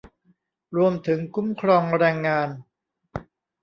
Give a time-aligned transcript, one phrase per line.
[0.75, 2.49] รวมถึงคุ้มครองแรงงาน